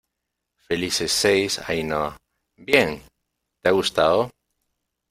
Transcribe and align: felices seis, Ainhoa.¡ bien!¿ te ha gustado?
felices 0.67 1.11
seis, 1.11 1.59
Ainhoa.¡ 1.69 2.17
bien!¿ 2.57 3.03
te 3.61 3.69
ha 3.69 3.71
gustado? 3.71 4.31